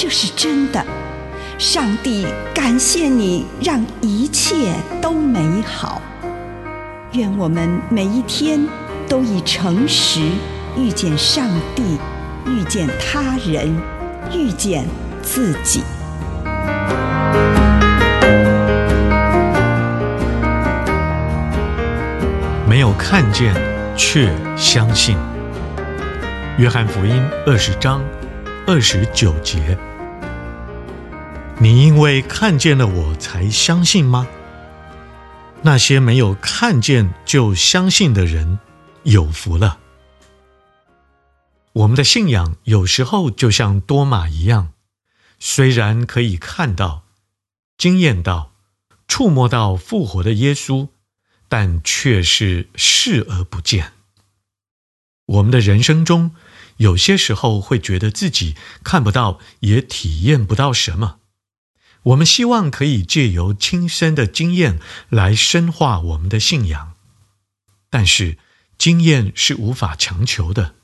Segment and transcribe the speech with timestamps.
[0.00, 0.80] 这是真的。
[1.58, 6.00] 上帝感谢你，让一切都美好。
[7.14, 8.64] 愿我们每一天
[9.08, 10.20] 都以诚实
[10.76, 11.98] 遇见上帝，
[12.46, 13.76] 遇见他人，
[14.32, 14.86] 遇见
[15.20, 15.82] 自己。
[22.68, 23.52] 没有看见，
[23.96, 25.16] 却相信。
[26.56, 28.00] 约翰福音二十章
[28.64, 29.76] 二十九节：
[31.60, 34.28] 你因为看见了我才相信吗？
[35.62, 38.60] 那些没有看见就相信的人，
[39.02, 39.78] 有福了。
[41.72, 44.72] 我们的信仰有时候就像多马一样，
[45.40, 47.02] 虽然可以看到、
[47.76, 48.52] 经验到、
[49.08, 50.88] 触摸到复活的耶稣。
[51.50, 53.94] 但却是视而不见。
[55.24, 56.32] 我们的人生中，
[56.76, 61.17] 有些时候会觉得自己看不到，也体验不到什么。
[62.02, 66.94] 我们希望可以借由亲身的经验来深化我们的信仰，
[67.90, 68.38] 但是
[68.76, 70.74] 经验是无法强求的。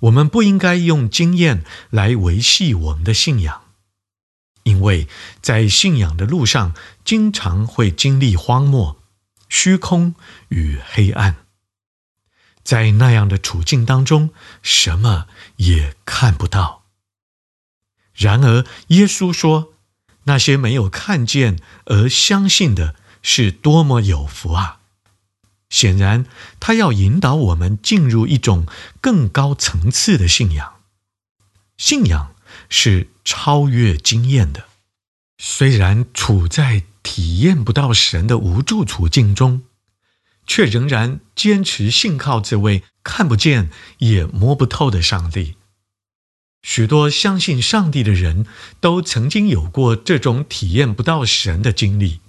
[0.00, 3.62] 我们不应该用经验来维系我们的信仰，
[4.62, 5.06] 因为
[5.40, 9.00] 在信仰的路上，经常会经历荒漠。
[9.52, 10.14] 虚空
[10.50, 11.44] 与黑暗，
[12.62, 14.30] 在那样的处境当中，
[14.62, 15.26] 什么
[15.56, 16.84] 也看不到。
[18.14, 19.72] 然而，耶稣说
[20.24, 24.80] ：“那些没有看见而相信的，是多么有福啊！”
[25.70, 26.26] 显然，
[26.58, 28.66] 他要引导我们进入一种
[29.00, 30.74] 更高层次的信仰。
[31.76, 32.34] 信仰
[32.68, 34.64] 是超越经验的，
[35.38, 36.84] 虽然处在。
[37.02, 39.62] 体验不到神的无助处境中，
[40.46, 45.56] 却仍然坚持信靠这位看不见也摸不透的上帝。
[46.62, 48.46] 许多相信上帝的人
[48.80, 52.20] 都曾经有过这种体验不到神的经历。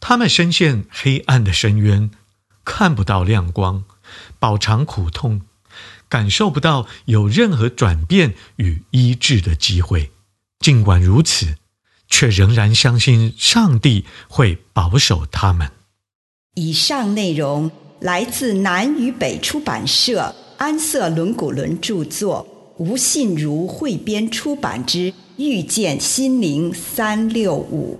[0.00, 2.10] 他们深陷黑暗的深渊，
[2.64, 3.84] 看不到亮光，
[4.38, 5.42] 饱尝苦痛，
[6.08, 10.12] 感受不到有任何转变与医治的机会。
[10.60, 11.56] 尽管如此，
[12.08, 15.70] 却仍然相信上帝会保守他们。
[16.54, 27.98] 以上内容来自南与北出版社安瑟伦古伦著作，吴信如汇编出版之《遇见心灵三六五》。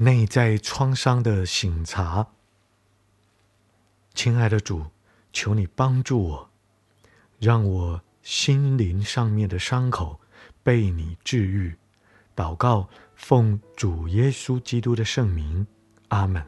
[0.00, 2.28] 内在创伤的省察。
[4.14, 4.86] 亲爱的主，
[5.32, 6.50] 求你帮助我，
[7.40, 10.20] 让我心灵上面的伤口
[10.62, 11.74] 被你治愈。
[12.36, 15.66] 祷告，奉主耶稣基督的圣名，
[16.08, 16.46] 阿门。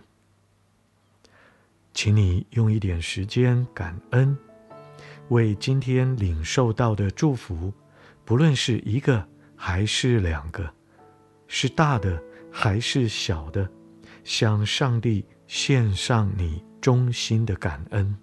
[1.92, 4.38] 请你用一点时间感恩，
[5.30, 7.72] 为今天领受到的祝福，
[8.24, 9.26] 不论是一个
[9.56, 10.72] 还是两个，
[11.48, 13.68] 是大的还是小的，
[14.24, 18.16] 向上帝献上你衷心的感恩。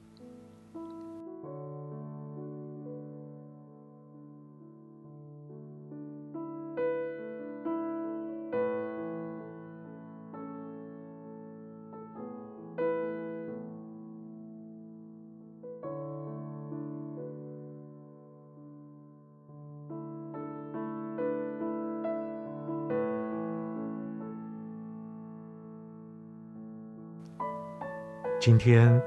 [28.48, 28.98] 今天，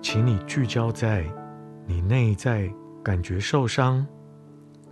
[0.00, 1.30] 请你聚焦在
[1.86, 2.66] 你内在
[3.02, 4.06] 感觉受伤、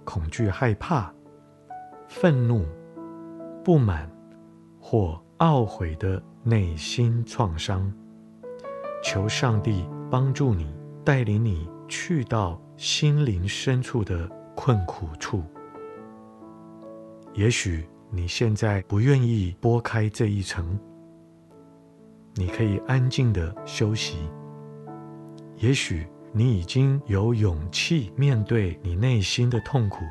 [0.05, 1.11] 恐惧、害怕、
[2.07, 2.67] 愤怒、
[3.65, 4.07] 不满
[4.79, 7.91] 或懊悔的内心创伤。
[9.03, 10.71] 求上帝帮助你，
[11.03, 15.43] 带领你去到心灵深处的困苦处。
[17.33, 20.79] 也许你现在不愿意拨开这一层。
[22.35, 24.17] 你可以安静的休息。
[25.57, 30.05] 也许你已经有勇气面对你内心的痛苦，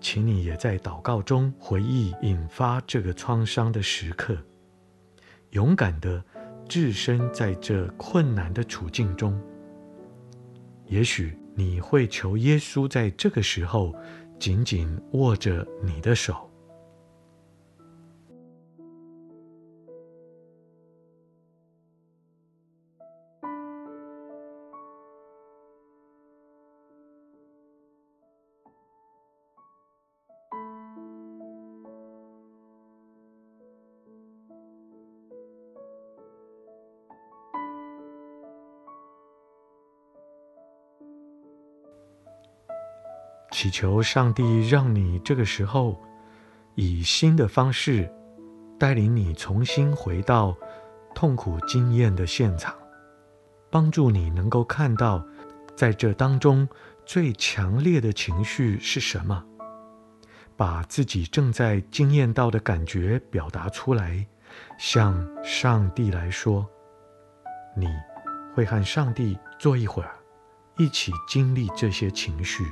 [0.00, 4.36] 请你也在祷告中回忆引发这个创伤的时刻，
[5.50, 6.24] 勇敢的
[6.68, 9.38] 置身在这困难的处境中。
[10.86, 13.94] 也许你会求耶稣在这个时候
[14.38, 16.50] 紧紧握着你的手。
[43.62, 45.96] 祈求上帝让你这个时候
[46.74, 48.12] 以新的方式
[48.76, 50.52] 带领你重新回到
[51.14, 52.74] 痛苦经验的现场，
[53.70, 55.24] 帮助你能够看到
[55.76, 56.68] 在这当中
[57.06, 59.44] 最强烈的情绪是什么，
[60.56, 64.26] 把自己正在经验到的感觉表达出来，
[64.76, 66.68] 向上帝来说，
[67.76, 67.86] 你
[68.56, 70.16] 会和上帝坐一会儿，
[70.78, 72.64] 一起经历这些情绪。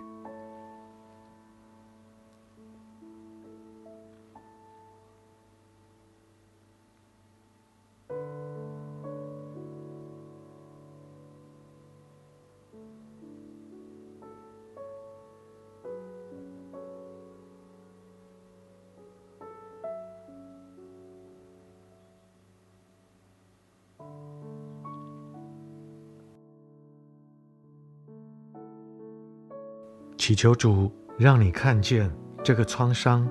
[30.30, 32.08] 祈求主让你看见
[32.44, 33.28] 这个创伤，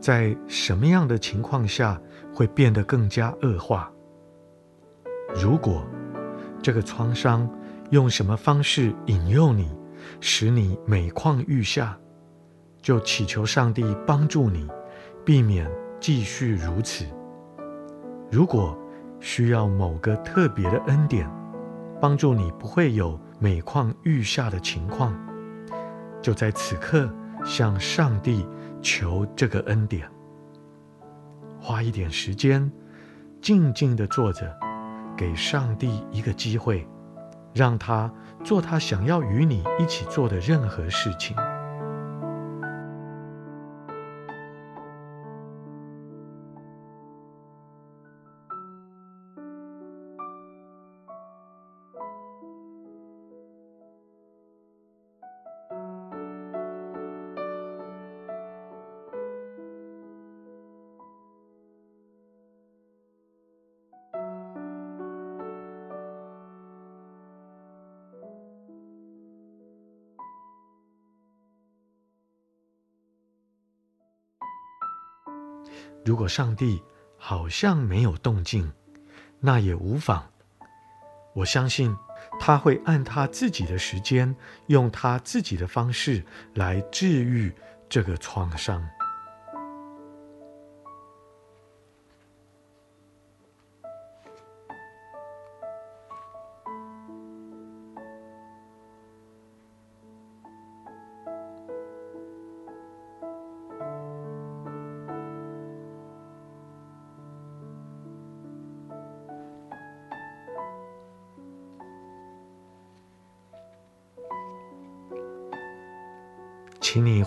[0.00, 2.00] 在什么样的情况下
[2.34, 3.92] 会变得更加恶化。
[5.34, 5.86] 如果
[6.62, 7.46] 这个创伤
[7.90, 9.68] 用什么方式引诱你，
[10.18, 11.94] 使你每况愈下，
[12.80, 14.66] 就祈求上帝帮助你，
[15.26, 15.70] 避免
[16.00, 17.04] 继续如此。
[18.30, 18.74] 如果
[19.20, 21.30] 需要某个特别的恩典，
[22.00, 25.14] 帮助你不会有每况愈下的情况。
[26.22, 27.10] 就在此刻，
[27.44, 28.46] 向上帝
[28.82, 30.08] 求这个恩典。
[31.60, 32.70] 花一点时间，
[33.40, 34.58] 静静的坐着，
[35.16, 36.86] 给上帝一个机会，
[37.54, 38.12] 让他
[38.42, 41.36] 做他想要与你一起做的任何事情。
[76.04, 76.82] 如果上帝
[77.16, 78.72] 好像没有动静，
[79.38, 80.24] 那也无妨。
[81.34, 81.94] 我相信
[82.40, 84.34] 他会按他自己的时间，
[84.66, 87.52] 用他自己的方式来治愈
[87.88, 88.82] 这个创伤。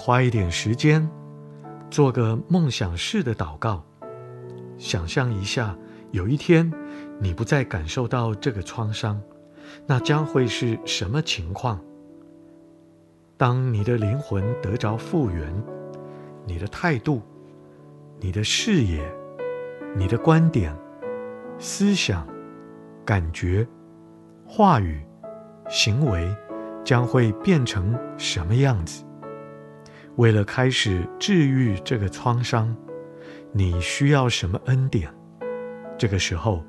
[0.05, 1.09] 花一点时间，
[1.89, 3.81] 做个梦想式的祷告，
[4.77, 5.77] 想象一下，
[6.11, 6.69] 有一天
[7.21, 9.21] 你不再感受到这个创伤，
[9.87, 11.79] 那将会是什么情况？
[13.37, 15.63] 当你的灵魂得着复原，
[16.45, 17.21] 你的态度、
[18.19, 19.09] 你的视野、
[19.95, 20.75] 你的观点、
[21.57, 22.27] 思想、
[23.05, 23.65] 感觉、
[24.45, 25.01] 话语、
[25.69, 26.29] 行为
[26.83, 29.05] 将会变成什么样子？
[30.17, 32.75] 为了开始治愈这个创伤，
[33.51, 35.11] 你需要什么恩典？
[35.97, 36.63] 这个时候，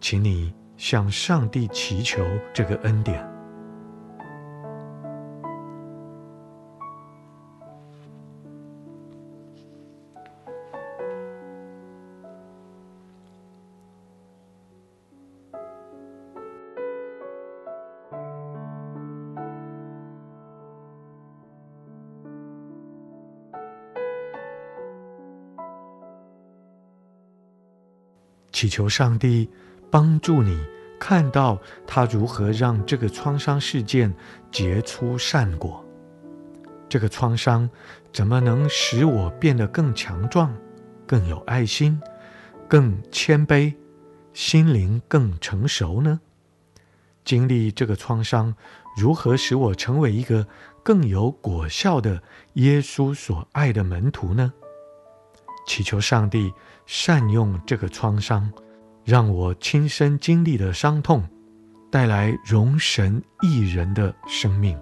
[0.00, 3.35] 请你向上帝祈求这个恩典。
[28.56, 29.50] 祈求上帝
[29.90, 30.58] 帮助你
[30.98, 34.10] 看到他如何让这个创伤事件
[34.50, 35.84] 结出善果。
[36.88, 37.68] 这个创伤
[38.14, 40.56] 怎么能使我变得更强壮、
[41.06, 42.00] 更有爱心、
[42.66, 43.74] 更谦卑、
[44.32, 46.18] 心灵更成熟呢？
[47.26, 48.54] 经历这个创伤，
[48.96, 50.48] 如何使我成为一个
[50.82, 52.22] 更有果效的
[52.54, 54.54] 耶稣所爱的门徒呢？
[55.66, 56.52] 祈求上帝
[56.86, 58.50] 善用这个创伤，
[59.04, 61.22] 让我亲身经历的伤痛，
[61.90, 64.78] 带来容神益人的生命。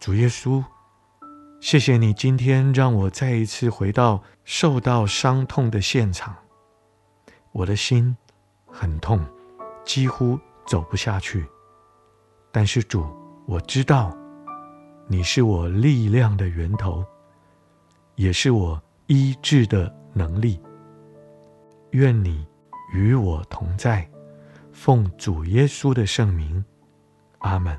[0.00, 0.64] 主耶稣，
[1.60, 6.34] 谢谢你今天让我再一次回到受到伤痛的现场。
[7.52, 8.16] 我的心
[8.66, 9.22] 很痛，
[9.84, 11.46] 几乎走不下去。
[12.50, 13.06] 但是主，
[13.46, 14.16] 我知道
[15.06, 17.04] 你是我力量的源头，
[18.14, 20.58] 也是我医治的能力。
[21.90, 22.46] 愿你
[22.94, 24.08] 与我同在，
[24.72, 26.64] 奉主耶稣的圣名，
[27.40, 27.78] 阿门。